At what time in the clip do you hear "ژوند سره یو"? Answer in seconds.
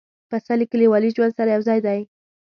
1.15-1.61